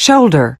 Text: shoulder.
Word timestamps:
shoulder. 0.00 0.48